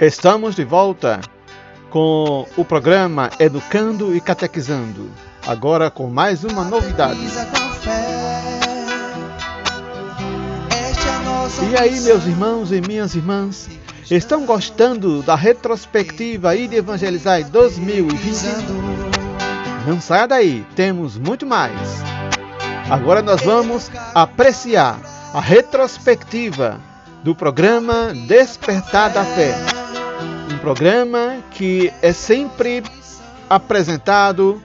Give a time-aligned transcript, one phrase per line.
[0.00, 1.20] Estamos de volta
[1.90, 5.10] com o programa Educando e Catequizando.
[5.44, 7.18] Agora com mais uma novidade.
[11.68, 13.68] E aí, meus irmãos e minhas irmãs,
[14.08, 18.44] estão gostando da retrospectiva e de Evangelizar 2020?
[19.84, 21.74] Não saia daí, temos muito mais.
[22.88, 25.00] Agora nós vamos apreciar
[25.34, 26.80] a retrospectiva
[27.24, 29.77] do programa Despertar da Fé
[30.48, 32.82] um programa que é sempre
[33.48, 34.62] apresentado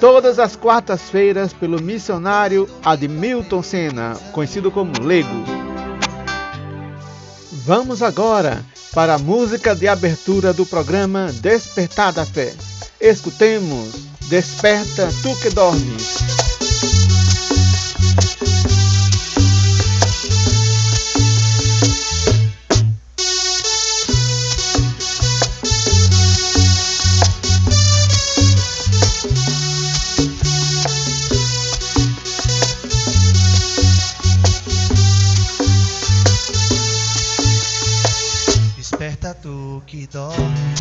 [0.00, 5.44] todas as quartas-feiras pelo missionário Admilton Senna, conhecido como Lego.
[7.64, 12.54] Vamos agora para a música de abertura do programa Despertar da Fé.
[13.00, 13.94] Escutemos
[14.28, 16.39] Desperta Tu que Dormes.
[39.86, 40.79] Que dormes,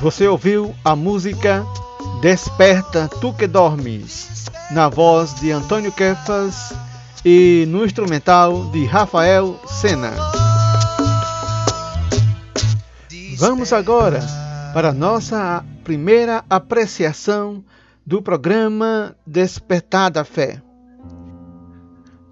[0.00, 1.64] Você ouviu a música
[2.20, 6.74] Desperta Tu Que Dormes, na voz de Antônio Kefas
[7.24, 10.12] e no instrumental de Rafael Sena.
[13.38, 14.43] Vamos agora
[14.74, 17.64] para nossa primeira apreciação
[18.04, 20.60] do programa Despertar da Fé.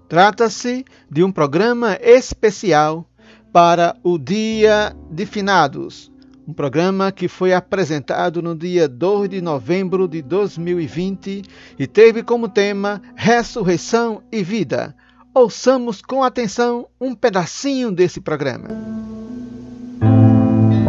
[0.09, 3.07] Trata-se de um programa especial
[3.53, 6.11] para o Dia de Finados,
[6.45, 11.43] um programa que foi apresentado no dia 2 de novembro de 2020
[11.79, 14.93] e teve como tema Ressurreição e Vida.
[15.33, 18.67] Ouçamos com atenção um pedacinho desse programa.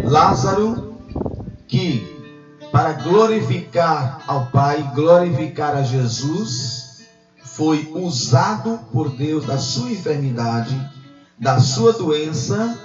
[0.03, 0.94] Lázaro,
[1.67, 2.15] que
[2.71, 7.05] para glorificar ao Pai, glorificar a Jesus,
[7.41, 10.75] foi usado por Deus da sua enfermidade,
[11.39, 12.77] da sua doença,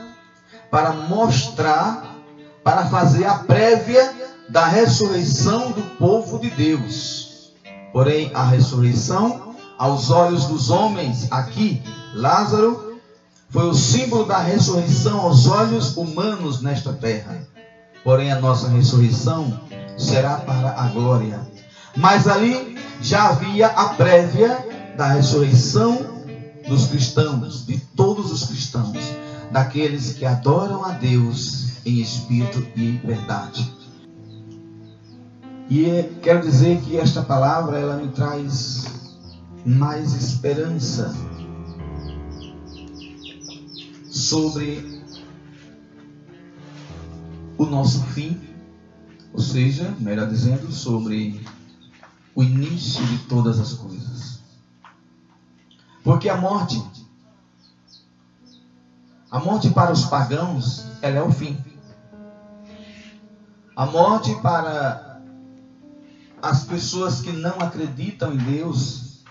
[0.70, 2.16] para mostrar,
[2.62, 4.14] para fazer a prévia
[4.48, 7.52] da ressurreição do povo de Deus.
[7.92, 11.82] Porém, a ressurreição, aos olhos dos homens, aqui,
[12.14, 13.00] Lázaro,
[13.48, 17.49] foi o símbolo da ressurreição aos olhos humanos nesta terra.
[18.02, 19.60] Porém, a nossa ressurreição
[19.96, 21.40] será para a glória.
[21.96, 24.66] Mas ali já havia a prévia
[24.96, 25.98] da ressurreição
[26.68, 28.96] dos cristãos, de todos os cristãos,
[29.50, 33.70] daqueles que adoram a Deus em espírito e em verdade.
[35.68, 38.86] E quero dizer que esta palavra ela me traz
[39.64, 41.14] mais esperança
[44.10, 44.89] sobre
[47.60, 48.40] o nosso fim,
[49.34, 51.46] ou seja, melhor dizendo, sobre
[52.34, 54.40] o início de todas as coisas.
[56.02, 56.82] Porque a morte,
[59.30, 61.62] a morte para os pagãos, ela é o fim.
[63.76, 65.20] A morte para
[66.40, 69.22] as pessoas que não acreditam em Deus,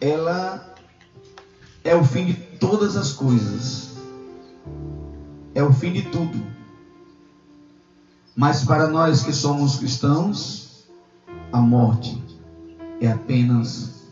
[0.00, 0.74] ela
[1.84, 3.98] é o fim de todas as coisas.
[5.54, 6.61] É o fim de tudo.
[8.34, 10.86] Mas para nós que somos cristãos,
[11.52, 12.22] a morte
[13.00, 14.06] é apenas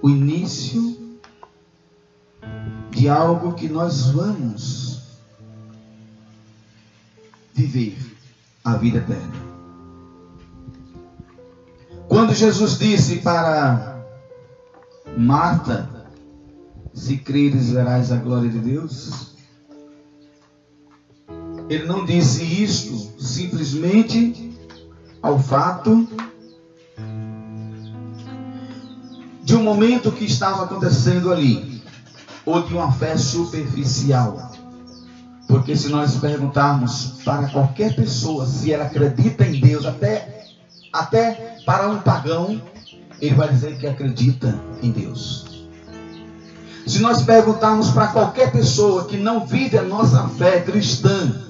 [0.00, 0.96] o início
[2.90, 5.02] de algo que nós vamos
[7.52, 7.98] viver
[8.64, 9.46] a vida eterna.
[12.08, 14.02] Quando Jesus disse para
[15.16, 15.90] Marta,
[16.94, 19.35] se creres verás a glória de Deus,
[21.68, 24.56] ele não disse isto simplesmente
[25.22, 26.08] ao fato
[29.42, 31.82] de um momento que estava acontecendo ali,
[32.44, 34.52] ou de uma fé superficial.
[35.48, 40.44] Porque se nós perguntarmos para qualquer pessoa se ela acredita em Deus, até,
[40.92, 42.60] até para um pagão,
[43.20, 45.66] ele vai dizer que acredita em Deus.
[46.86, 51.46] Se nós perguntarmos para qualquer pessoa que não vive a nossa fé cristã,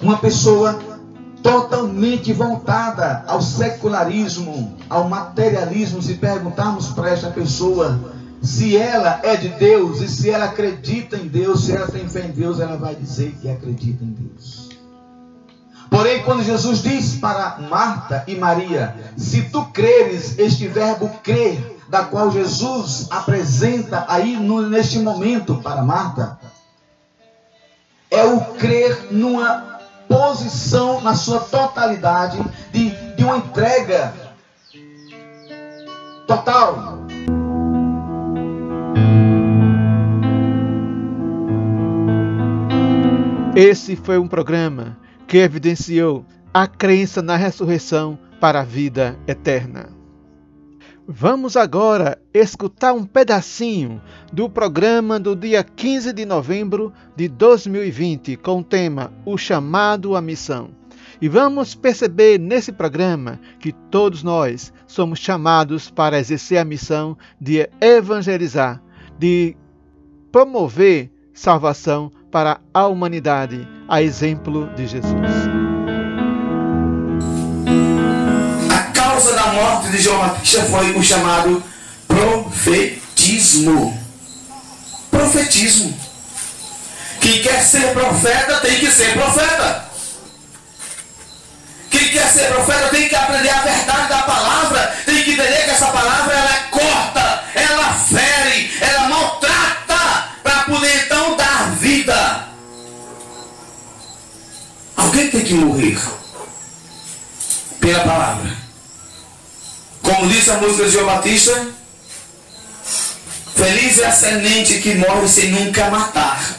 [0.00, 0.78] uma pessoa
[1.42, 7.98] totalmente voltada ao secularismo, ao materialismo, se perguntarmos para esta pessoa
[8.42, 12.24] se ela é de Deus e se ela acredita em Deus, se ela tem fé
[12.24, 14.70] em Deus, ela vai dizer que acredita em Deus.
[15.90, 22.04] Porém, quando Jesus diz para Marta e Maria: Se tu creres, este verbo crer, da
[22.04, 26.38] qual Jesus apresenta aí no, neste momento para Marta,
[28.10, 29.69] é o crer numa
[30.10, 32.36] posição, na sua totalidade,
[32.72, 34.12] de, de uma entrega
[36.26, 36.98] total.
[43.54, 44.98] Esse foi um programa
[45.28, 49.99] que evidenciou a crença na ressurreição para a vida eterna.
[51.12, 54.00] Vamos agora escutar um pedacinho
[54.32, 60.20] do programa do dia 15 de novembro de 2020 com o tema O Chamado à
[60.20, 60.70] Missão.
[61.20, 67.68] E vamos perceber nesse programa que todos nós somos chamados para exercer a missão de
[67.80, 68.80] evangelizar,
[69.18, 69.56] de
[70.30, 75.69] promover salvação para a humanidade, a exemplo de Jesus.
[79.20, 81.62] Causa da morte de João Batista foi o chamado
[82.08, 83.98] profetismo.
[85.10, 85.94] Profetismo.
[87.20, 89.84] Quem quer ser profeta tem que ser profeta.
[91.90, 95.70] Quem quer ser profeta tem que aprender a verdade da palavra, tem que entender que
[95.70, 102.48] essa palavra ela é corta, ela fere, ela maltrata, para poder então dar vida.
[104.96, 105.98] Alguém tem que morrer
[107.80, 108.59] pela palavra.
[110.10, 111.68] Como diz a música de João Batista,
[113.54, 116.56] feliz é a semente que morre sem nunca matar.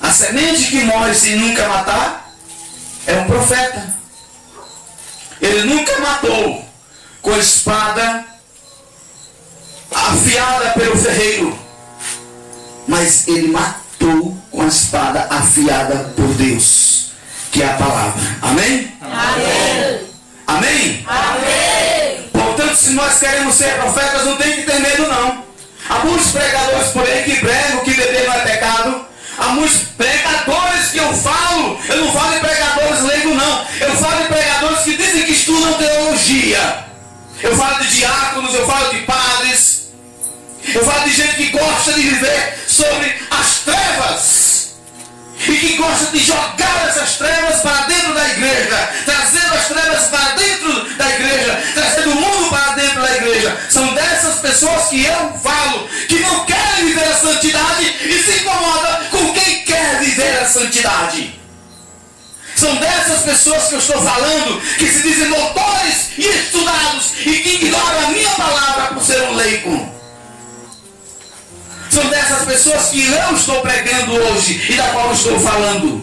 [0.00, 2.34] A semente que morre sem nunca matar
[3.06, 3.96] é um profeta.
[5.40, 6.68] Ele nunca matou
[7.20, 8.24] com a espada
[9.94, 11.56] afiada pelo ferreiro,
[12.88, 17.12] mas ele matou com a espada afiada por Deus,
[17.52, 18.38] que é a palavra.
[18.42, 18.92] Amém?
[19.00, 20.11] Amém.
[20.56, 21.04] Amém?
[21.06, 22.28] Amém!
[22.30, 25.44] Portanto, se nós queremos ser profetas, não tem que ter medo, não.
[25.88, 29.06] Há muitos pregadores por aí que pregam que beber não é pecado.
[29.38, 33.66] Há muitos pregadores que eu falo, eu não falo de pregadores leigo, não.
[33.80, 36.84] Eu falo de pregadores que dizem que estudam teologia.
[37.42, 39.88] Eu falo de diáconos, eu falo de padres.
[40.74, 44.51] Eu falo de gente que gosta de viver sobre as trevas.
[45.48, 48.90] E que gosta de jogar essas trevas para dentro da igreja.
[49.04, 51.62] Trazendo as trevas para dentro da igreja.
[51.74, 53.60] Trazendo o mundo para dentro da igreja.
[53.68, 55.88] São dessas pessoas que eu falo.
[56.08, 61.42] Que não querem viver a santidade e se incomoda com quem quer viver a santidade.
[62.56, 67.54] São dessas pessoas que eu estou falando, que se dizem doutores e estudados e que
[67.54, 70.01] ignoram a minha palavra por ser um leigo.
[71.92, 76.00] São dessas pessoas que eu estou pregando hoje e da qual estou falando.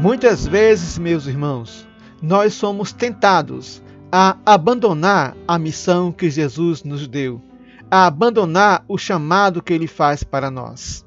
[0.00, 1.86] Muitas vezes, meus irmãos,
[2.22, 7.38] nós somos tentados a abandonar a missão que Jesus nos deu,
[7.90, 11.04] a abandonar o chamado que ele faz para nós.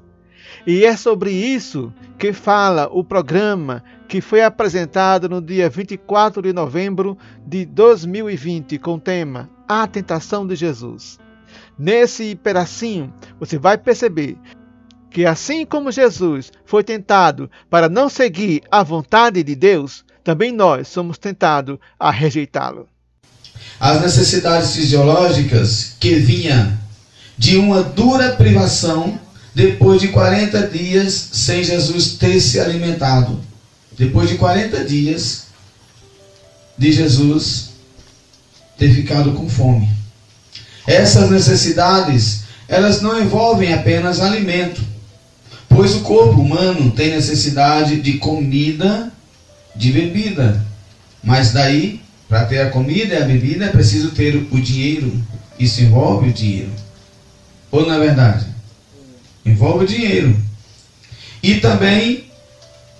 [0.64, 6.52] E é sobre isso que fala o programa que foi apresentado no dia 24 de
[6.52, 11.18] novembro de 2020 com o tema A Tentação de Jesus.
[11.78, 14.36] Nesse pedacinho, você vai perceber
[15.10, 20.88] que assim como Jesus foi tentado para não seguir a vontade de Deus, também nós
[20.88, 22.88] somos tentados a rejeitá-lo.
[23.78, 26.72] As necessidades fisiológicas que vinham
[27.36, 29.18] de uma dura privação
[29.54, 33.47] depois de 40 dias sem Jesus ter se alimentado.
[33.98, 35.48] Depois de 40 dias
[36.78, 37.70] de Jesus
[38.78, 39.88] ter ficado com fome.
[40.86, 44.80] Essas necessidades, elas não envolvem apenas alimento,
[45.68, 49.12] pois o corpo humano tem necessidade de comida,
[49.74, 50.64] de bebida.
[51.22, 55.12] Mas daí, para ter a comida e a bebida, é preciso ter o dinheiro.
[55.58, 56.70] Isso envolve o dinheiro.
[57.70, 58.46] Ou não é verdade?
[59.44, 60.36] Envolve o dinheiro.
[61.42, 62.27] E também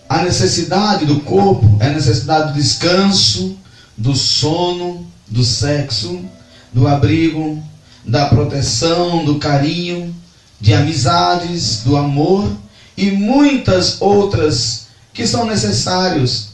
[0.08, 3.56] a necessidade do corpo, é a necessidade do descanso,
[3.96, 6.24] do sono, do sexo,
[6.72, 7.62] do abrigo,
[8.04, 10.14] da proteção, do carinho,
[10.60, 12.50] de amizades, do amor
[12.96, 16.48] e muitas outras que são necessários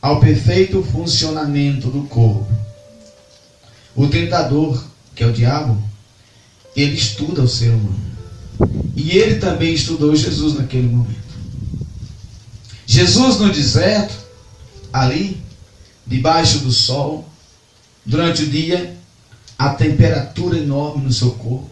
[0.00, 2.46] ao perfeito funcionamento do corpo.
[3.94, 4.82] O tentador,
[5.14, 5.82] que é o diabo,
[6.74, 8.06] ele estuda o ser humano.
[8.94, 11.25] E ele também estudou Jesus naquele momento.
[12.86, 14.14] Jesus no deserto,
[14.92, 15.42] ali,
[16.06, 17.28] debaixo do sol,
[18.04, 18.96] durante o dia,
[19.58, 21.68] a temperatura enorme no seu corpo.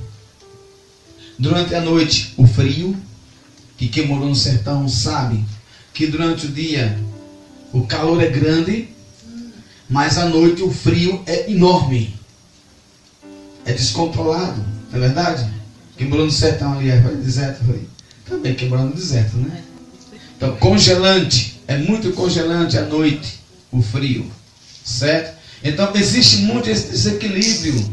[1.39, 2.97] Durante a noite, o frio,
[3.77, 5.45] que quem morou no sertão sabe
[5.93, 6.99] que durante o dia
[7.73, 8.89] o calor é grande,
[9.89, 12.15] mas à noite o frio é enorme.
[13.65, 15.53] É descontrolado, não é verdade?
[15.97, 17.89] Quem morou no sertão ali, é deserto, eu falei,
[18.29, 19.63] também quem morou no deserto, né?
[20.45, 23.41] Então, congelante, é muito congelante à noite
[23.73, 24.31] o frio,
[24.85, 25.39] certo?
[25.63, 27.91] Então, existe muito esse desequilíbrio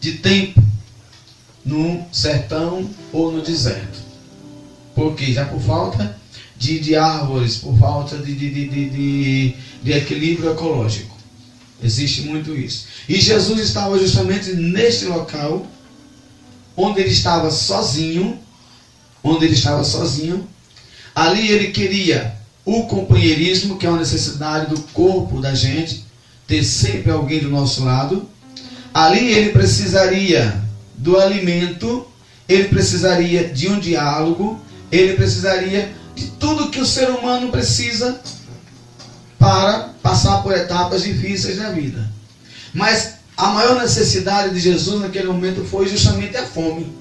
[0.00, 0.62] de tempo
[1.62, 3.98] no sertão ou no deserto.
[4.94, 5.34] Por quê?
[5.34, 6.18] Já por falta
[6.56, 11.14] de, de árvores, por falta de, de, de, de equilíbrio ecológico.
[11.82, 12.86] Existe muito isso.
[13.06, 15.66] E Jesus estava justamente neste local
[16.74, 18.38] onde ele estava sozinho,
[19.22, 20.48] onde ele estava sozinho,
[21.16, 26.04] ali ele queria o companheirismo, que é uma necessidade do corpo da gente,
[26.46, 28.28] ter sempre alguém do nosso lado.
[28.92, 30.60] Ali ele precisaria
[30.94, 32.06] do alimento,
[32.46, 34.60] ele precisaria de um diálogo,
[34.92, 38.20] ele precisaria de tudo que o ser humano precisa
[39.38, 42.10] para passar por etapas difíceis na vida.
[42.74, 46.92] Mas a maior necessidade de Jesus naquele momento foi justamente a fome.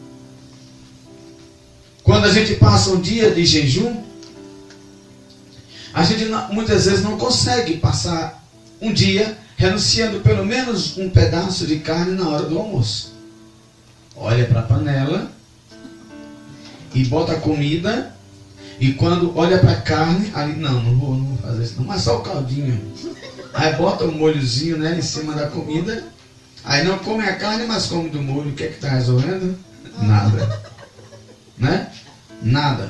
[2.02, 4.05] Quando a gente passa um dia de jejum,
[5.96, 8.44] a gente não, muitas vezes não consegue passar
[8.80, 13.16] um dia renunciando pelo menos um pedaço de carne na hora do almoço.
[14.16, 15.32] Olha para a panela
[16.94, 18.14] e bota a comida
[18.80, 21.86] e quando olha para a carne, ali não, não vou, não vou fazer isso não,
[21.86, 22.94] mas só o caldinho.
[23.54, 26.04] Aí bota um molhozinho né, em cima da comida
[26.66, 28.50] Aí não come a carne, mas come do molho.
[28.50, 29.56] O que é que está resolvendo?
[30.02, 30.62] Nada.
[31.58, 31.92] Né?
[32.42, 32.90] Nada.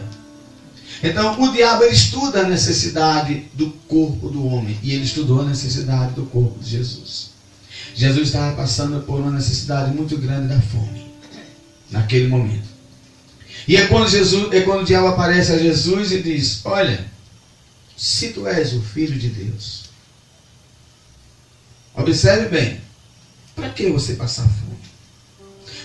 [1.04, 4.78] Então o diabo ele estuda a necessidade do corpo do homem.
[4.82, 7.32] E ele estudou a necessidade do corpo de Jesus.
[7.94, 11.06] Jesus estava passando por uma necessidade muito grande da fome.
[11.92, 12.76] Naquele momento.
[13.68, 17.06] E é quando, Jesus, é quando o diabo aparece a Jesus e diz: Olha,
[17.96, 19.86] se tu és o filho de Deus.
[21.96, 22.82] Observe bem.
[23.56, 24.76] Para que você passar fome?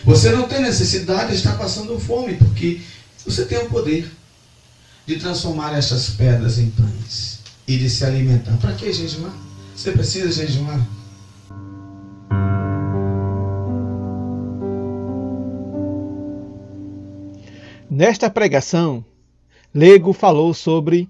[0.04, 2.80] Você não tem necessidade de estar passando fome, porque
[3.24, 4.10] você tem o poder
[5.10, 7.40] de transformar essas pedras em pães.
[7.66, 8.56] e de se alimentar.
[8.58, 9.32] Para que jejuar?
[9.74, 10.84] Você precisa jejuar?
[17.88, 19.04] Nesta pregação,
[19.74, 21.08] Lego falou sobre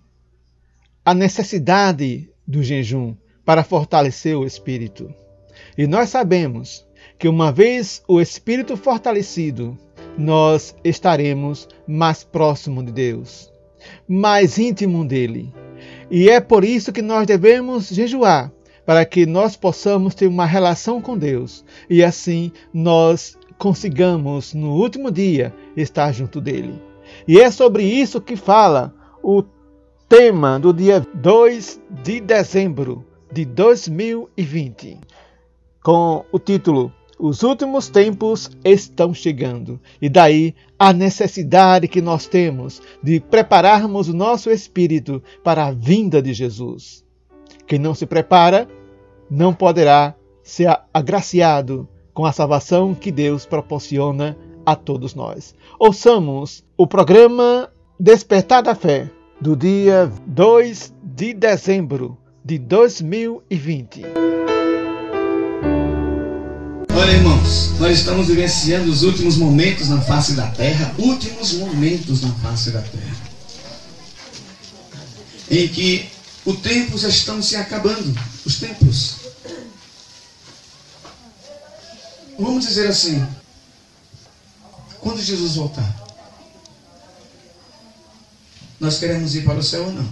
[1.05, 3.15] a necessidade do jejum
[3.45, 5.13] para fortalecer o espírito.
[5.77, 6.87] E nós sabemos
[7.19, 9.79] que uma vez o espírito fortalecido,
[10.17, 13.51] nós estaremos mais próximo de Deus,
[14.09, 15.53] mais íntimo dele.
[16.11, 18.53] E é por isso que nós devemos jejuar,
[18.85, 25.11] para que nós possamos ter uma relação com Deus e assim nós consigamos no último
[25.11, 26.81] dia estar junto dele.
[27.29, 29.45] E é sobre isso que fala o
[30.09, 34.99] tema do dia 2 de dezembro de 2020,
[35.85, 39.79] com o título Os últimos tempos estão chegando.
[40.01, 46.23] E daí a necessidade que nós temos de prepararmos o nosso espírito para a vinda
[46.23, 47.05] de Jesus.
[47.67, 48.67] Quem não se prepara
[49.31, 55.55] não poderá ser agraciado com a salvação que Deus proporciona a todos nós.
[55.79, 64.50] Ouçamos o programa Despertar da Fé do dia 2 de dezembro de 2020.
[67.01, 72.31] Olha, irmãos, nós estamos vivenciando os últimos momentos na face da terra, últimos momentos na
[72.35, 73.17] face da terra,
[75.51, 76.11] em que
[76.45, 78.15] o tempo já estão se acabando,
[78.45, 79.15] os tempos.
[82.39, 83.27] Vamos dizer assim,
[85.01, 85.97] quando Jesus voltar,
[88.79, 90.09] nós queremos ir para o céu ou não?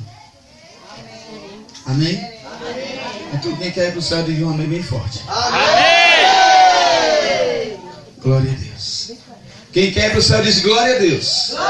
[1.85, 2.17] Amém?
[2.17, 3.01] Amém.
[3.35, 5.21] Então quem quer ir para o céu diga um amém bem forte.
[5.29, 5.98] Amém!
[8.23, 9.13] Glória a Deus.
[9.73, 11.49] Quem quer ir para o céu diz glória a Deus.
[11.51, 11.69] Glória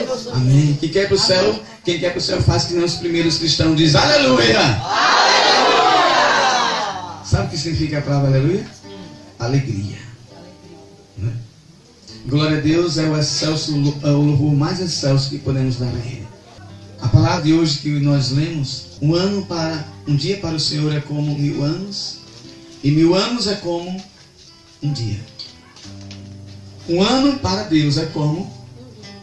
[0.00, 0.28] a Deus.
[0.28, 0.76] Amém.
[0.80, 2.94] Quem quer ir para o céu, quem quer para o céu faz que nem os
[2.94, 4.60] primeiros cristãos diz aleluia.
[4.60, 5.14] Aleluia.
[7.24, 8.66] Sabe o que significa a palavra aleluia?
[9.38, 9.98] Alegria.
[11.18, 11.32] Né?
[12.26, 16.06] Glória a Deus é o excelso, é o louvor mais excelso que podemos dar a
[16.06, 16.26] Ele.
[17.00, 20.92] A palavra de hoje que nós lemos, um ano para um dia para o Senhor
[20.94, 22.18] é como mil anos,
[22.82, 24.02] e mil anos é como
[24.84, 25.18] um dia.
[26.88, 28.52] Um ano para Deus é como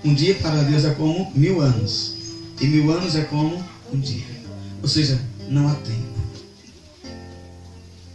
[0.03, 2.15] um dia para Deus é como mil anos,
[2.59, 4.25] e mil anos é como um dia.
[4.81, 6.21] Ou seja, não há tempo.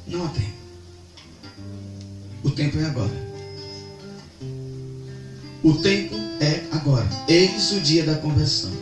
[0.08, 0.56] Não há tempo.
[2.42, 3.26] O tempo é agora.
[5.62, 7.08] O tempo é agora.
[7.28, 8.72] Eis o dia da conversão.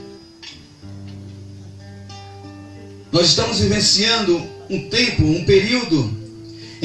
[3.12, 6.23] Nós estamos vivenciando um tempo, um período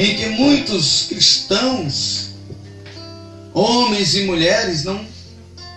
[0.02, 2.30] em que muitos cristãos,
[3.54, 5.06] homens e mulheres, não,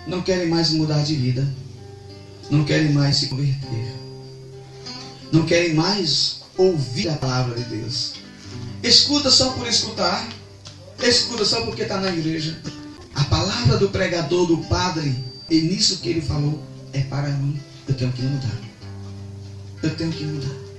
[0.06, 1.44] não querem mais mudar de vida,
[2.48, 3.92] não querem mais se converter,
[5.32, 8.12] não querem mais ouvir a palavra de Deus.
[8.80, 10.28] Escuta só por escutar,
[11.02, 12.56] escuta só porque está na igreja.
[13.16, 15.16] A palavra do pregador, do padre,
[15.50, 17.60] e nisso que ele falou, é para mim.
[17.88, 18.60] Eu tenho que mudar.
[19.82, 20.71] Eu tenho que mudar.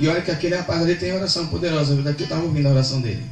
[0.00, 1.94] E olha que aquele rapaz ali tem oração poderosa.
[1.96, 3.22] Daqui eu estava ouvindo a oração dele.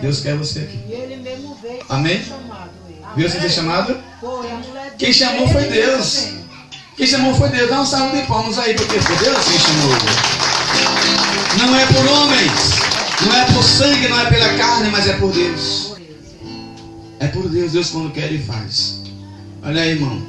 [0.00, 0.78] Deus quer você aqui.
[0.86, 2.22] E ele mesmo veio Amém?
[2.22, 2.70] chamado.
[3.16, 3.96] Viu você ter chamado?
[4.20, 6.28] Foi, a mulher Quem chamou foi Deus.
[6.96, 7.70] Quem chamou foi Deus.
[7.70, 9.96] Dá um salve de palmas aí, porque foi Deus quem chamou.
[11.58, 12.52] Não é por homens,
[13.24, 15.96] não é por sangue, não é pela carne, mas é por Deus.
[17.18, 19.00] É por Deus, Deus quando quer ele faz.
[19.62, 20.22] Olha aí, irmão.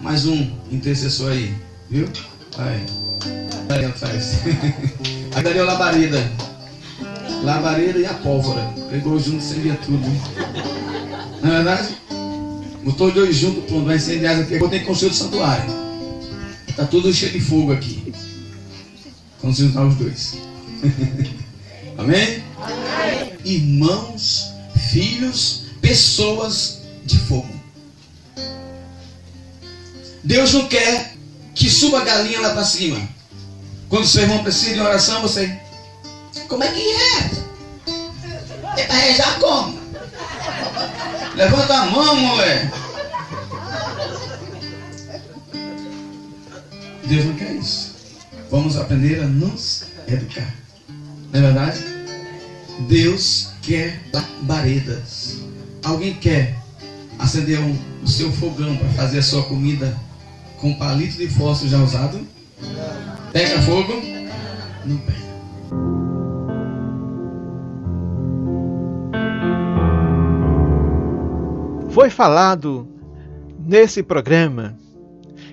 [0.00, 1.54] Mais um intercessor aí,
[1.90, 2.06] viu?
[2.58, 2.84] Aí.
[3.70, 4.40] Aí atrás.
[5.34, 6.32] Aqui ali é labareda.
[7.42, 8.62] Labareda e a pólvora.
[8.90, 10.06] Pegou junto, incendia tudo.
[11.42, 11.96] Não é verdade?
[12.84, 14.56] Botou dois juntos, pronto, vai incendiar aqui.
[14.56, 15.70] Agora tem que construir o santuário.
[16.76, 18.12] Tá tudo cheio de fogo aqui.
[19.42, 20.36] Vamos juntar os dois.
[21.98, 22.42] Amém?
[23.44, 24.52] Irmãos,
[24.90, 27.48] filhos, pessoas de fogo.
[30.24, 31.14] Deus não quer
[31.54, 33.17] que suba a galinha lá para cima.
[33.88, 35.58] Quando seu irmão precisa de oração, você.
[36.46, 37.30] Como é que é?
[38.76, 39.78] É para rezar como?
[41.34, 42.70] Levanta a mão, mulher.
[47.04, 47.94] Deus não quer isso.
[48.50, 50.54] Vamos aprender a nos educar.
[51.32, 51.84] Não é verdade?
[52.80, 55.38] Deus quer labaredas.
[55.82, 56.56] Alguém quer
[57.18, 59.98] acender um, o seu fogão para fazer a sua comida
[60.58, 62.37] com palito de fósforo já usado?
[63.32, 63.92] Pega fogo?
[64.84, 65.28] Não pega.
[71.90, 72.86] Foi falado
[73.58, 74.76] nesse programa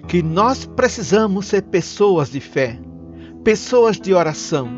[0.07, 2.79] que nós precisamos ser pessoas de fé,
[3.43, 4.69] pessoas de oração.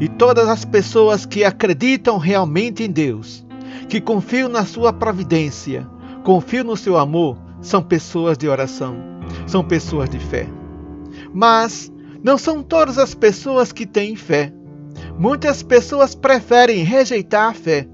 [0.00, 3.46] E todas as pessoas que acreditam realmente em Deus,
[3.88, 5.88] que confiam na sua providência,
[6.24, 8.96] confiam no seu amor, são pessoas de oração,
[9.46, 10.48] são pessoas de fé.
[11.32, 11.92] Mas
[12.22, 14.52] não são todas as pessoas que têm fé.
[15.18, 17.88] Muitas pessoas preferem rejeitar a fé.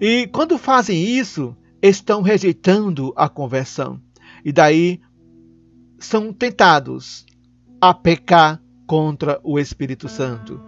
[0.00, 4.00] E quando fazem isso, estão rejeitando a conversão.
[4.44, 5.00] E daí
[5.98, 7.24] são tentados
[7.80, 10.60] a pecar contra o Espírito Santo.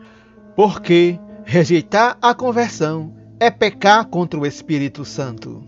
[0.57, 5.63] Porque rejeitar a conversão é pecar contra o Espírito Santo.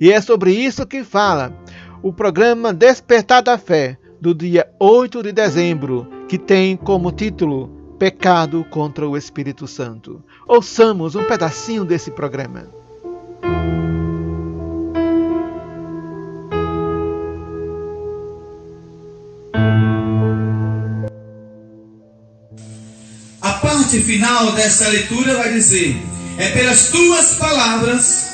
[0.00, 1.56] E é sobre isso que fala
[2.02, 8.64] o programa Despertar da Fé, do dia 8 de dezembro, que tem como título Pecado
[8.70, 10.22] contra o Espírito Santo.
[10.46, 12.68] Ouçamos um pedacinho desse programa.
[23.40, 25.96] A parte final dessa leitura vai dizer:
[26.38, 28.28] É pelas tuas palavras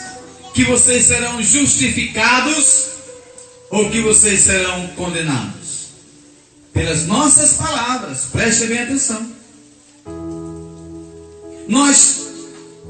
[0.52, 2.88] que vocês serão justificados
[3.70, 5.57] ou que vocês serão condenados.
[6.78, 9.28] Pelas nossas palavras, preste bem atenção.
[11.66, 12.20] Nós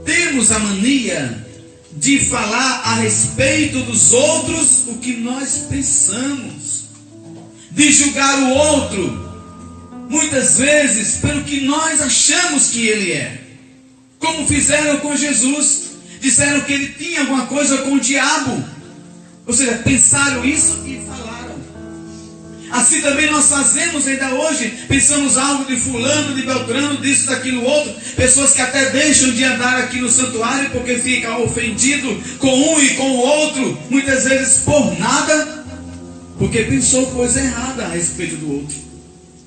[0.04, 1.46] temos a mania
[1.92, 6.84] de falar a respeito dos outros o que nós pensamos,
[7.70, 13.40] de julgar o outro, muitas vezes pelo que nós achamos que ele é,
[14.18, 18.62] como fizeram com Jesus, disseram que ele tinha alguma coisa com o diabo,
[19.46, 21.27] ou seja, pensaram isso e falaram.
[22.78, 27.92] Assim também nós fazemos ainda hoje, pensamos algo de fulano, de beltrano, disso, daquilo outro,
[28.14, 32.06] pessoas que até deixam de andar aqui no santuário porque fica ofendido
[32.38, 35.64] com um e com o outro, muitas vezes por nada,
[36.38, 38.76] porque pensou coisa errada a respeito do outro.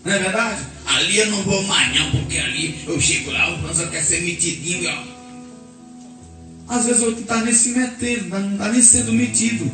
[0.03, 0.63] Não é verdade?
[0.85, 4.23] Ali eu não vou mais não, porque ali eu chego lá, o só quer ser
[4.23, 6.75] metidinho, ó.
[6.75, 9.71] Às vezes o outro está nem se metendo, não está nem sendo metido.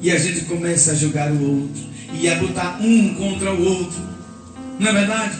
[0.00, 3.98] E a gente começa a julgar o outro e a botar um contra o outro.
[4.78, 5.38] Não é verdade?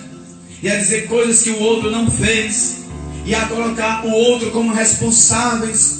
[0.62, 2.84] E a dizer coisas que o outro não fez.
[3.24, 5.98] E a colocar o outro como responsáveis.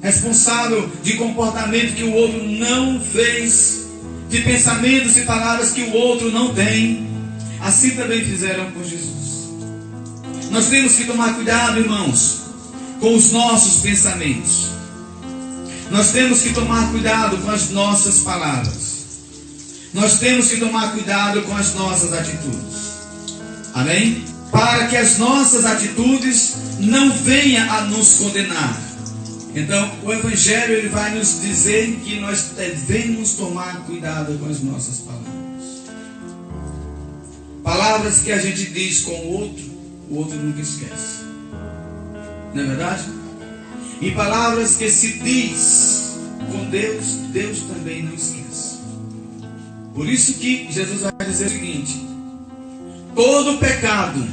[0.00, 3.86] Responsável de comportamento que o outro não fez.
[4.28, 7.06] De pensamentos e palavras que o outro não tem.
[7.60, 9.18] Assim também fizeram com Jesus.
[10.50, 12.42] Nós temos que tomar cuidado, irmãos,
[13.00, 14.68] com os nossos pensamentos.
[15.90, 18.97] Nós temos que tomar cuidado com as nossas palavras.
[19.92, 22.88] Nós temos que tomar cuidado com as nossas atitudes.
[23.74, 24.24] Amém?
[24.50, 28.88] Para que as nossas atitudes não venham a nos condenar.
[29.54, 34.98] Então, o Evangelho ele vai nos dizer que nós devemos tomar cuidado com as nossas
[34.98, 35.28] palavras.
[37.62, 39.64] Palavras que a gente diz com o outro,
[40.10, 41.24] o outro nunca esquece.
[42.54, 43.04] Não é verdade?
[44.00, 46.14] E palavras que se diz
[46.52, 48.67] com Deus, Deus também não esquece.
[49.98, 52.06] Por isso que Jesus vai dizer o seguinte:
[53.16, 54.24] todo pecado,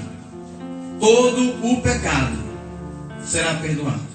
[0.99, 2.37] todo o pecado
[3.25, 4.05] será perdoado.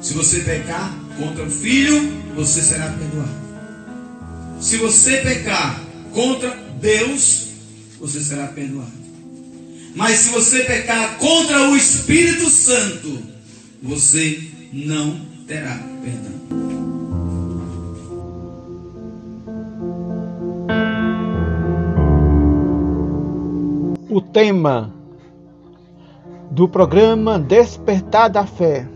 [0.00, 3.36] Se você pecar contra o filho, você será perdoado.
[4.58, 5.78] Se você pecar
[6.14, 6.48] contra
[6.80, 7.48] Deus,
[8.00, 8.92] você será perdoado.
[9.94, 13.22] Mas se você pecar contra o Espírito Santo,
[13.82, 14.40] você
[14.72, 16.85] não terá perdão.
[24.16, 24.94] O tema
[26.50, 28.88] do programa Despertar da Fé,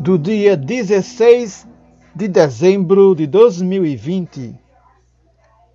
[0.00, 1.64] do dia 16
[2.12, 4.52] de dezembro de 2020,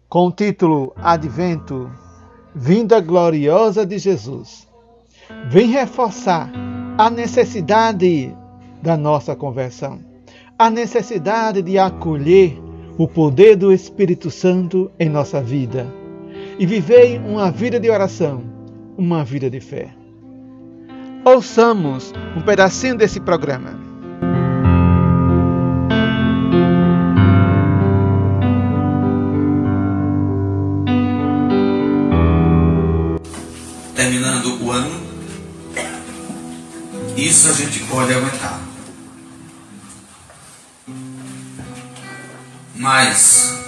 [0.09, 1.89] com o título Advento
[2.53, 4.67] Vinda Gloriosa de Jesus,
[5.47, 6.51] vem reforçar
[6.97, 8.35] a necessidade
[8.83, 9.97] da nossa conversão,
[10.59, 12.61] a necessidade de acolher
[12.97, 16.00] o poder do Espírito Santo em nossa vida
[16.57, 18.43] e viver uma vida de oração,
[18.97, 19.93] uma vida de fé.
[21.23, 23.79] Ouçamos um pedacinho desse programa.
[33.95, 34.99] Terminando o ano,
[37.15, 38.59] isso a gente pode aguentar.
[42.75, 43.60] Mas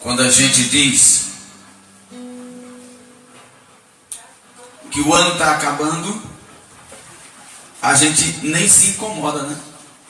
[0.00, 1.26] quando a gente diz
[4.90, 6.22] que o ano está acabando,
[7.80, 9.56] a gente nem se incomoda, né?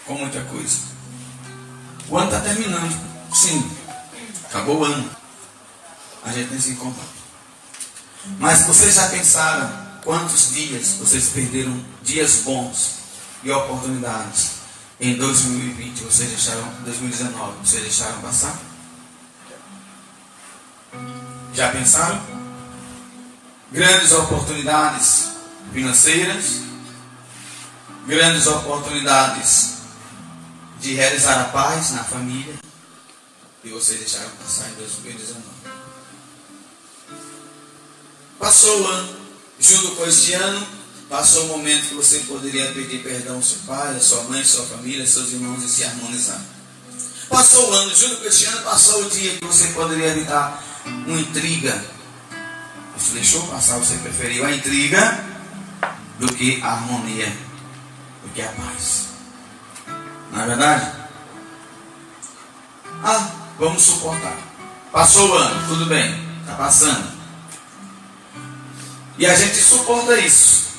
[0.07, 0.79] Com muita coisa.
[2.09, 3.11] O ano está terminando.
[3.33, 3.71] Sim,
[4.49, 5.11] acabou o ano.
[6.25, 7.03] A gente nem se encontra.
[8.39, 9.71] Mas vocês já pensaram
[10.05, 13.01] quantos dias vocês perderam dias bons
[13.43, 14.61] e oportunidades
[15.01, 18.70] em 2020, vocês deixaram, 2019, vocês deixaram passar?
[21.55, 22.21] Já pensaram?
[23.73, 25.29] Grandes oportunidades
[25.73, 26.63] financeiras,
[28.07, 29.75] grandes oportunidades
[30.81, 32.55] de realizar a paz na família,
[33.63, 35.41] e vocês deixaram passar em 2019.
[38.39, 39.17] Passou o ano,
[39.61, 40.67] junto com este ano,
[41.09, 44.45] passou o momento que você poderia pedir perdão ao seu pai, à sua mãe, à
[44.45, 46.41] sua família, aos seus irmãos e se harmonizar.
[47.29, 51.19] Passou o ano, junto com este ano, passou o dia que você poderia evitar uma
[51.19, 51.85] intriga.
[52.97, 55.25] Você deixou passar, você preferiu a intriga
[56.19, 57.29] do que a harmonia,
[58.23, 59.09] do que a paz.
[60.31, 60.93] Não é verdade?
[63.03, 64.37] Ah, vamos suportar.
[64.93, 67.11] Passou o ano, tudo bem, está passando.
[69.17, 70.71] E a gente suporta isso.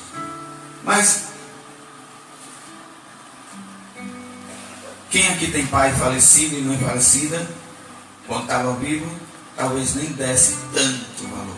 [0.84, 1.26] Mas
[5.10, 7.48] quem aqui tem pai falecido e mãe falecida,
[8.28, 9.10] quando estava vivo,
[9.56, 11.56] talvez nem desse tanto valor.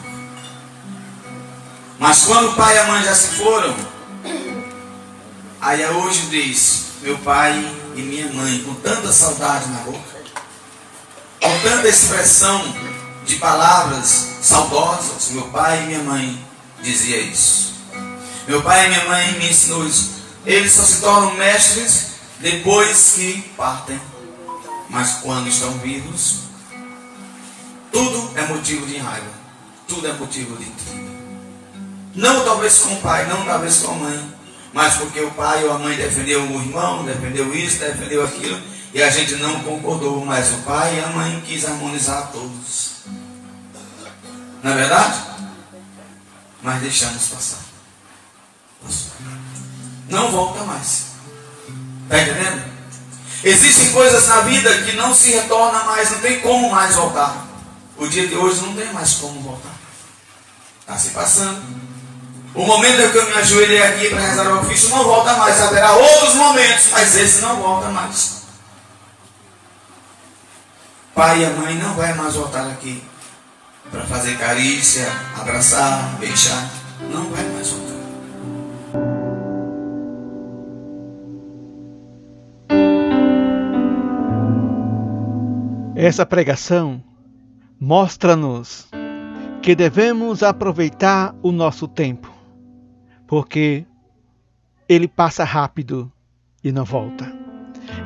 [1.99, 3.75] Mas quando o pai e a mãe já se foram,
[5.61, 7.53] aí hoje diz, meu pai
[7.95, 10.23] e minha mãe, com tanta saudade na boca,
[11.41, 12.61] com tanta expressão
[13.25, 16.45] de palavras saudosas, meu pai e minha mãe
[16.81, 17.73] dizia isso.
[18.47, 20.11] Meu pai e minha mãe me ensinou isso.
[20.45, 22.07] Eles só se tornam mestres
[22.39, 23.99] depois que partem.
[24.89, 26.39] Mas quando estão vivos,
[27.93, 29.31] tudo é motivo de raiva.
[29.87, 30.69] Tudo é motivo de.
[32.15, 34.33] Não talvez com o pai, não talvez com a mãe.
[34.73, 38.59] Mas porque o pai ou a mãe defendeu o irmão, defendeu isso, defendeu aquilo.
[38.93, 40.25] E a gente não concordou.
[40.25, 43.03] Mas o pai e a mãe quis harmonizar todos.
[44.61, 45.33] Não é verdade?
[46.63, 47.59] mas deixamos passar.
[50.09, 51.07] Não volta mais.
[52.03, 52.63] Está entendendo?
[53.43, 57.45] Existem coisas na vida que não se retorna mais, não tem como mais voltar.
[57.97, 59.75] O dia de hoje não tem mais como voltar.
[60.81, 61.61] Está se passando.
[62.53, 65.59] O momento que eu me ajoelhei aqui para rezar o ofício não volta mais.
[65.61, 68.43] Haverá outros momentos, mas esse não volta mais.
[71.15, 73.03] Pai e a mãe não vai mais voltar aqui
[73.91, 75.07] para fazer carícia,
[75.39, 76.69] abraçar, beijar.
[77.11, 77.93] Não vai mais voltar.
[85.95, 87.01] Essa pregação
[87.83, 88.87] mostra-nos
[89.61, 92.31] que devemos aproveitar o nosso tempo,
[93.27, 93.85] porque
[94.87, 96.09] ele passa rápido
[96.63, 97.29] e não volta.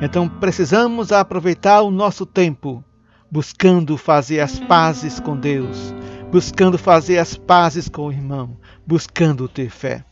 [0.02, 2.82] Então precisamos aproveitar o nosso tempo
[3.30, 5.94] buscando fazer as pazes com Deus,
[6.28, 10.04] buscando fazer as pazes com o irmão, buscando ter fé.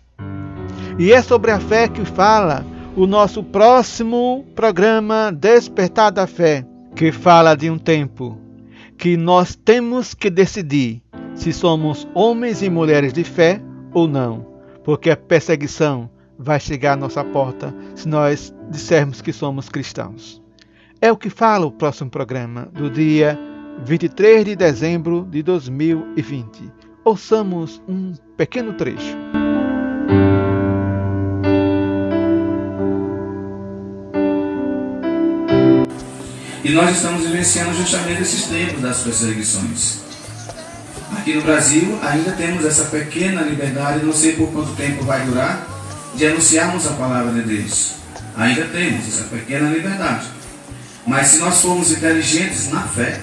[0.96, 7.10] E é sobre a fé que fala o nosso próximo programa Despertar da Fé, que
[7.10, 8.45] fala de um tempo
[8.96, 11.02] que nós temos que decidir
[11.34, 13.60] se somos homens e mulheres de fé
[13.92, 14.46] ou não,
[14.84, 20.42] porque a perseguição vai chegar à nossa porta se nós dissermos que somos cristãos.
[21.00, 23.38] É o que fala o próximo programa do dia
[23.84, 26.72] 23 de dezembro de 2020.
[27.04, 29.16] Ouçamos um pequeno trecho.
[36.66, 39.98] E nós estamos vivenciando justamente esses tempos das perseguições.
[41.16, 45.64] Aqui no Brasil ainda temos essa pequena liberdade, não sei por quanto tempo vai durar,
[46.16, 47.92] de anunciarmos a palavra de Deus.
[48.36, 50.26] Ainda temos essa pequena liberdade.
[51.06, 53.20] Mas se nós formos inteligentes na fé,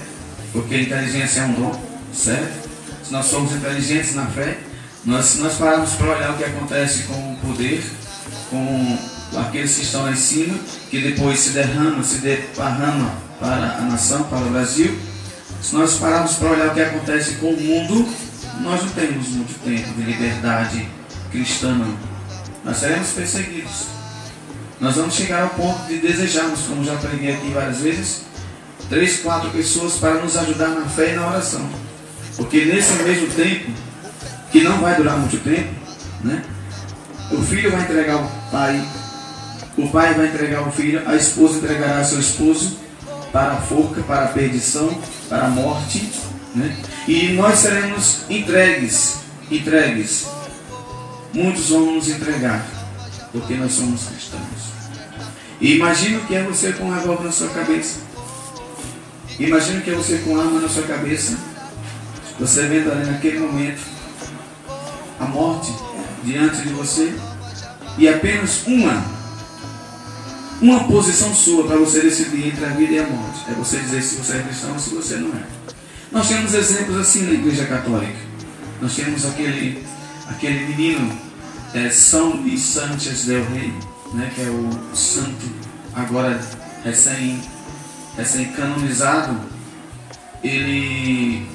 [0.50, 2.70] porque a inteligência é um dom, certo?
[3.04, 4.56] Se nós formos inteligentes na fé,
[5.04, 7.84] nós, se nós pararmos para olhar o que acontece com o poder,
[8.48, 8.98] com
[9.38, 10.58] aqueles que estão lá em cima,
[10.90, 14.96] que depois se derrama, se derrama para a nação, para o Brasil,
[15.64, 18.06] se nós pararmos para olhar o que acontece com o mundo,
[18.60, 20.86] nós não temos muito tempo de liberdade
[21.30, 21.96] cristã, não.
[22.64, 23.86] Nós seremos perseguidos.
[24.80, 28.22] Nós vamos chegar ao ponto de desejarmos, como já preguei aqui várias vezes,
[28.88, 31.66] três, quatro pessoas para nos ajudar na fé e na oração.
[32.36, 33.70] Porque nesse mesmo tempo,
[34.52, 35.72] que não vai durar muito tempo,
[36.22, 36.42] né?
[37.30, 38.86] O filho vai entregar o pai,
[39.78, 42.83] o pai vai entregar o filho, a esposa entregará seu esposo
[43.34, 44.96] para a forca, para a perdição,
[45.28, 46.08] para a morte,
[46.54, 46.76] né?
[47.08, 49.16] E nós seremos entregues,
[49.50, 50.28] entregues.
[51.32, 52.64] Muitos vão nos entregar,
[53.32, 54.44] porque nós somos cristãos.
[55.60, 57.98] E imagina o que é você com um revólver na sua cabeça.
[59.36, 61.36] Imagina que é você com arma na sua cabeça,
[62.38, 63.82] você vendo ali naquele momento
[65.18, 65.72] a morte
[66.22, 67.12] diante de você
[67.98, 69.13] e apenas uma
[70.64, 73.40] uma posição sua para você decidir entre a vida e a morte.
[73.50, 75.42] É você dizer se você é cristão ou se você não é.
[76.10, 78.16] Nós temos exemplos assim na Igreja Católica.
[78.80, 79.84] Nós temos aquele,
[80.26, 81.12] aquele menino,
[81.74, 83.74] é, São Luís Sanchez del Rey,
[84.14, 85.44] né, que é o santo
[85.94, 86.40] agora
[86.82, 87.42] recém,
[88.16, 89.38] recém canonizado.
[90.42, 91.46] Ele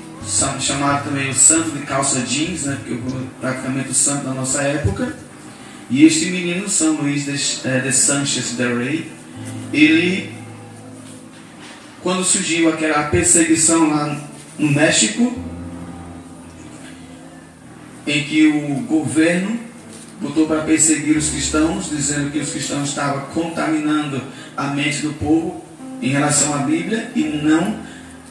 [0.59, 4.61] chamado também o santo de calça jeans, né, porque é praticamente o santo da nossa
[4.61, 5.17] época.
[5.89, 9.11] E este menino, São Luís de, é, de Sanchez del Rey,
[9.73, 10.31] ele,
[12.03, 14.19] quando surgiu aquela perseguição lá
[14.57, 15.33] no México,
[18.05, 19.59] em que o governo
[20.21, 24.21] botou para perseguir os cristãos, dizendo que os cristãos estavam contaminando
[24.55, 25.63] a mente do povo
[26.01, 27.79] em relação à Bíblia e não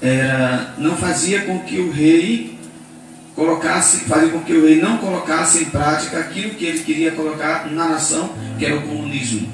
[0.00, 2.57] era, não fazia com que o rei
[3.38, 7.70] colocasse, fazer com que o rei não colocasse em prática aquilo que ele queria colocar
[7.70, 9.48] na nação, que era o comunismo.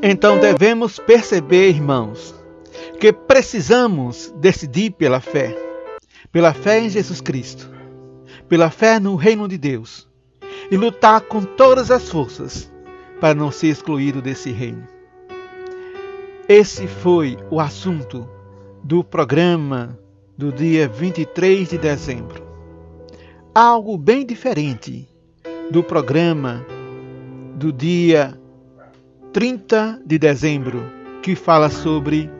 [0.00, 2.32] Então devemos perceber, irmãos,
[3.00, 5.52] que precisamos decidir pela fé,
[6.30, 7.68] pela fé em Jesus Cristo,
[8.48, 10.08] pela fé no reino de Deus
[10.70, 12.72] e lutar com todas as forças
[13.20, 14.95] para não ser excluído desse reino.
[16.48, 18.28] Esse foi o assunto
[18.84, 19.98] do programa
[20.38, 22.46] do dia 23 de dezembro.
[23.52, 25.08] Algo bem diferente
[25.72, 26.64] do programa
[27.56, 28.40] do dia
[29.32, 30.84] 30 de dezembro,
[31.20, 32.30] que fala sobre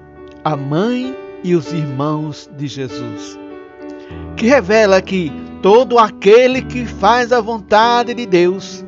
[0.45, 3.37] a mãe e os irmãos de Jesus,
[4.37, 8.85] que revela que todo aquele que faz a vontade de Deus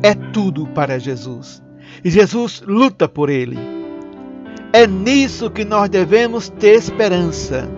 [0.00, 1.60] é tudo para Jesus.
[2.04, 3.77] E Jesus luta por ele
[4.78, 7.68] é nisso que nós devemos ter esperança.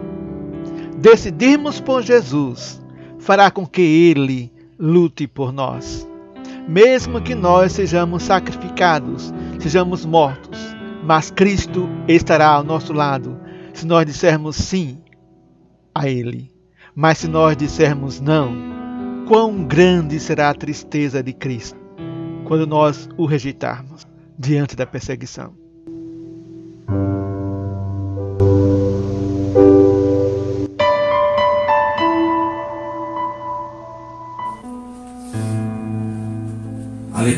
[0.98, 2.78] Decidirmos por Jesus
[3.18, 6.06] fará com que Ele lute por nós.
[6.68, 10.58] Mesmo que nós sejamos sacrificados, sejamos mortos,
[11.02, 13.40] mas Cristo estará ao nosso lado
[13.72, 14.98] se nós dissermos sim
[15.94, 16.52] a Ele.
[16.94, 21.80] Mas se nós dissermos não, quão grande será a tristeza de Cristo
[22.44, 24.06] quando nós o rejeitarmos
[24.38, 25.59] diante da perseguição.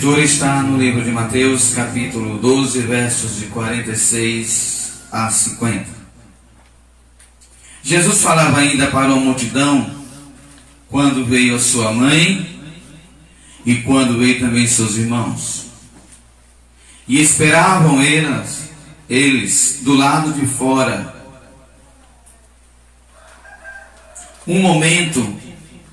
[0.02, 5.86] Leitura está no livro de Mateus, capítulo 12, versos de 46 a 50.
[7.84, 9.88] Jesus falava ainda para a multidão
[10.88, 12.60] quando veio a sua mãe
[13.64, 15.66] e quando veio também seus irmãos.
[17.06, 18.70] E esperavam eles,
[19.08, 21.14] eles do lado de fora
[24.48, 25.38] um momento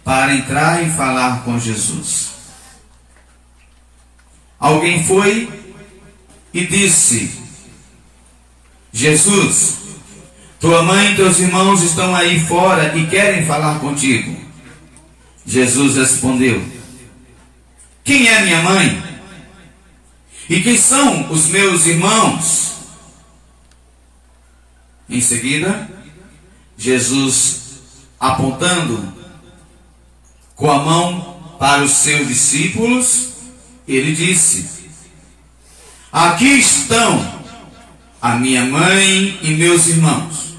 [0.03, 2.28] para entrar e falar com Jesus.
[4.59, 5.49] Alguém foi
[6.53, 7.31] e disse:
[8.91, 9.77] Jesus,
[10.59, 14.35] tua mãe e teus irmãos estão aí fora e querem falar contigo.
[15.45, 16.61] Jesus respondeu:
[18.03, 19.03] Quem é minha mãe?
[20.49, 22.73] E quem são os meus irmãos?
[25.07, 25.89] Em seguida,
[26.77, 27.81] Jesus,
[28.19, 29.13] apontando
[30.55, 33.28] com a mão para os seus discípulos,
[33.95, 34.89] ele disse:
[36.11, 37.39] Aqui estão
[38.21, 40.55] a minha mãe e meus irmãos.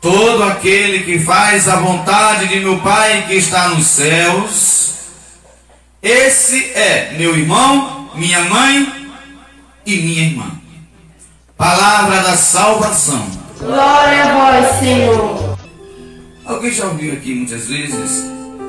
[0.00, 4.94] Todo aquele que faz a vontade de meu Pai que está nos céus,
[6.02, 9.10] esse é meu irmão minha mãe
[9.86, 10.50] e minha irmã.
[11.56, 13.26] Palavra da salvação.
[13.58, 15.58] Glória a vós, Senhor.
[16.44, 18.24] Alguém já ouviu aqui muitas vezes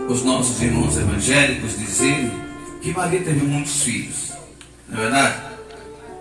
[0.07, 2.31] os nossos irmãos evangélicos dizerem
[2.81, 4.31] que Maria teve muitos filhos?
[4.89, 5.35] Não é verdade?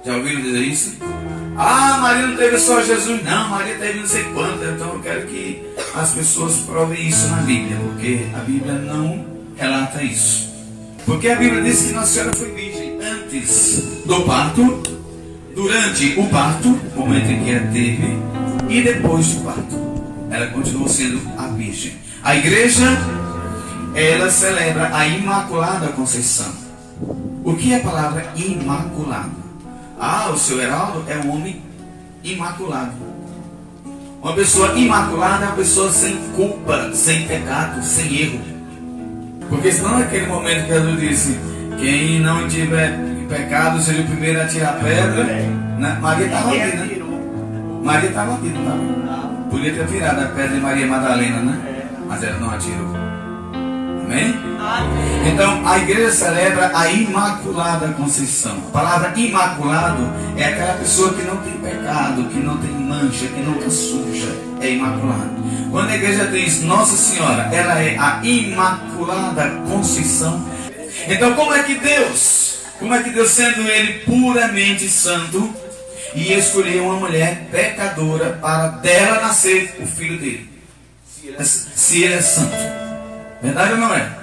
[0.04, 0.96] Já ouviram dizer isso?
[1.56, 4.64] Ah, Maria não teve só Jesus, não, Maria teve não sei quanto.
[4.64, 5.62] Então eu quero que
[5.94, 10.48] as pessoas provem isso na Bíblia, porque a Bíblia não relata isso.
[11.04, 14.82] Porque a Bíblia diz que Nossa Senhora foi virgem antes do parto,
[15.54, 18.18] durante o parto, momento em que ela teve,
[18.68, 19.90] e depois do parto.
[20.30, 21.92] Ela continuou sendo a Virgem.
[22.22, 22.86] A igreja,
[23.94, 26.52] ela celebra a Imaculada Conceição.
[27.44, 29.30] O que é a palavra imaculado?
[29.98, 31.62] Ah, o seu Heraldo é um homem
[32.22, 32.92] imaculado.
[34.22, 38.40] Uma pessoa imaculada é uma pessoa sem culpa, sem pecado, sem erro.
[39.48, 41.38] Porque senão naquele momento que Jesus disse,
[41.78, 45.24] Quem não tiver pecado seja o primeiro a tirar pedra.
[45.24, 45.98] Né?
[46.00, 47.00] Maria estava aqui, né?
[47.82, 49.30] Maria estava aqui, não estava?
[49.50, 51.86] Podia ter tirado a pedra de Maria Madalena, né?
[52.06, 52.99] Mas ela não atirou.
[54.10, 54.34] Amém?
[55.32, 58.58] Então a igreja celebra a Imaculada Conceição.
[58.68, 63.40] A palavra imaculado é aquela pessoa que não tem pecado, que não tem mancha, que
[63.40, 64.36] não está suja.
[64.60, 65.30] É imaculado.
[65.70, 70.44] Quando a igreja diz Nossa Senhora, ela é a Imaculada Conceição.
[71.06, 75.54] Então como é que Deus, como é que Deus sendo ele puramente santo,
[76.16, 80.50] e escolheu uma mulher pecadora para dela nascer o filho dele?
[81.40, 82.89] Se ele é santo.
[83.42, 84.20] Verdade ou não é?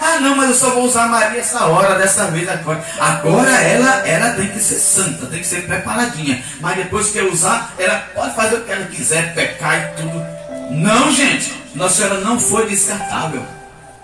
[0.00, 2.84] Ah, não, mas eu só vou usar Maria essa hora, dessa vez agora.
[2.98, 6.42] Agora ela, ela tem que ser santa, tem que ser preparadinha.
[6.60, 10.26] Mas depois que eu usar, ela pode fazer o que ela quiser, pecar e tudo.
[10.72, 11.54] Não, gente.
[11.74, 13.44] Nossa Senhora não foi descartável.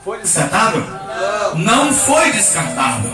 [0.05, 0.85] Foi descartável?
[1.57, 3.11] Não foi descartável.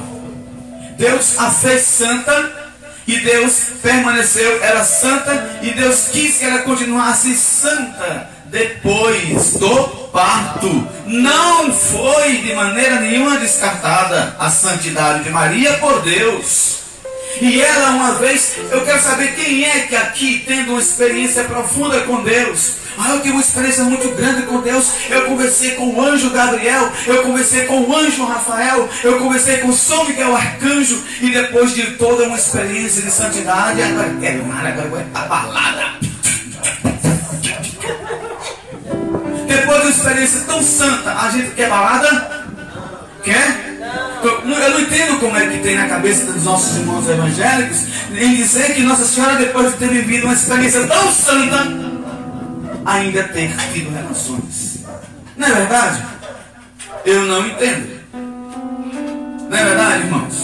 [0.98, 2.63] Deus a fez santa
[3.06, 10.88] e Deus permaneceu, era santa e Deus quis que ela continuasse santa depois do parto.
[11.06, 16.83] Não foi de maneira nenhuma descartada a santidade de Maria por Deus.
[17.40, 22.00] E ela, uma vez, eu quero saber quem é que aqui, tendo uma experiência profunda
[22.02, 24.92] com Deus, ah, eu tive uma experiência muito grande com Deus.
[25.10, 29.72] Eu conversei com o anjo Gabriel, eu conversei com o anjo Rafael, eu conversei com
[29.72, 35.06] São Miguel Arcanjo, e depois de toda uma experiência de santidade, agora quero mais, agora
[35.14, 35.84] a balada.
[39.46, 42.44] Depois de uma experiência tão santa, a gente quer balada?
[43.24, 43.73] Quer?
[44.22, 47.80] Eu não entendo como é que tem na cabeça dos nossos irmãos evangélicos
[48.16, 51.66] em dizer que Nossa Senhora, depois de ter vivido uma experiência tão santa,
[52.84, 54.84] ainda tem tido relações.
[55.36, 56.02] Não é verdade?
[57.04, 58.00] Eu não entendo.
[59.50, 60.34] Não é verdade, irmãos?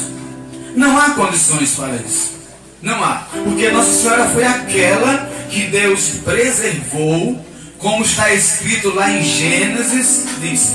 [0.76, 2.40] Não há condições para isso.
[2.82, 3.26] Não há.
[3.44, 7.44] Porque Nossa Senhora foi aquela que Deus preservou,
[7.78, 10.74] como está escrito lá em Gênesis, diz,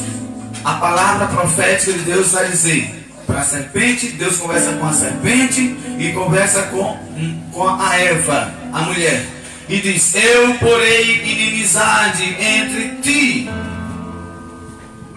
[0.66, 5.78] a palavra profética de Deus vai dizer para a serpente, Deus conversa com a serpente
[6.00, 6.98] e conversa com,
[7.52, 9.26] com a Eva, a mulher.
[9.70, 13.50] E diz: Eu porei inimizade entre ti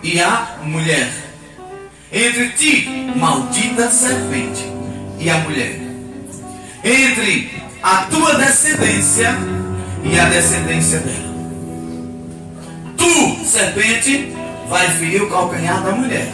[0.02, 1.10] e a mulher.
[2.12, 4.64] Entre ti, maldita serpente,
[5.18, 5.80] e a mulher.
[6.84, 7.50] Entre
[7.82, 9.36] a tua descendência
[10.04, 11.28] e a descendência dela.
[12.96, 14.34] Tu, serpente,
[14.68, 16.32] vai ferir o calcanhar da mulher.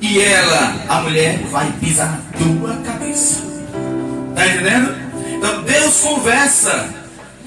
[0.00, 3.42] E ela, a mulher, vai pisar na tua cabeça.
[4.30, 4.94] Está entendendo?
[5.36, 6.88] Então Deus conversa.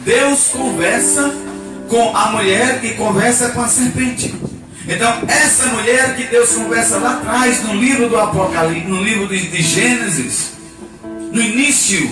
[0.05, 1.33] Deus conversa
[1.89, 4.33] com a mulher e conversa com a serpente.
[4.87, 9.47] Então, essa mulher que Deus conversa lá atrás, no livro do Apocalipse, no livro de,
[9.47, 10.51] de Gênesis,
[11.31, 12.11] no início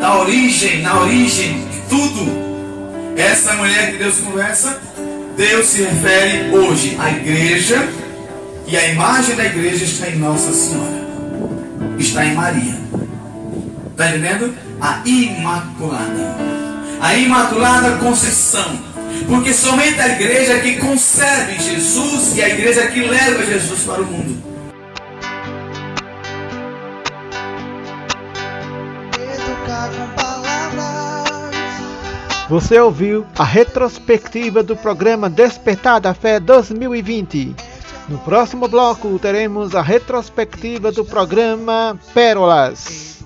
[0.00, 2.32] da origem, na origem de tudo,
[3.16, 4.80] essa mulher que Deus conversa,
[5.36, 7.88] Deus se refere hoje à igreja
[8.66, 11.06] e a imagem da igreja está em Nossa Senhora,
[11.98, 12.76] está em Maria.
[13.90, 14.54] Está entendendo?
[14.80, 16.36] A Imaculada,
[17.00, 18.92] a Imaculada Conceição.
[19.28, 24.06] Porque somente a igreja que concebe Jesus e a igreja que leva Jesus para o
[24.06, 24.51] mundo.
[32.52, 37.56] Você ouviu a retrospectiva do programa Despertar da Fé 2020.
[38.10, 43.24] No próximo bloco teremos a retrospectiva do programa Pérolas.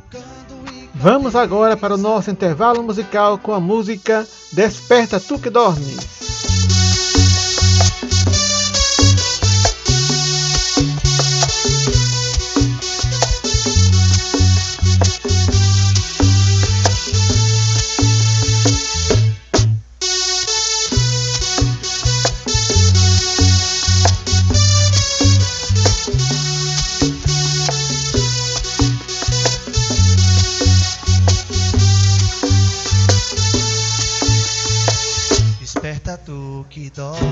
[0.94, 6.15] Vamos agora para o nosso intervalo musical com a música Desperta Tu que Dormes.
[36.96, 37.25] Tu